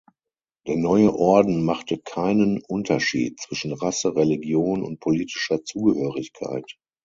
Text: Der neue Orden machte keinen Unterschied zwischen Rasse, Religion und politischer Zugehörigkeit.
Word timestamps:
Der 0.65 0.77
neue 0.77 1.13
Orden 1.13 1.63
machte 1.63 1.99
keinen 1.99 2.59
Unterschied 2.63 3.39
zwischen 3.39 3.71
Rasse, 3.71 4.15
Religion 4.15 4.81
und 4.81 4.99
politischer 4.99 5.63
Zugehörigkeit. 5.63 6.79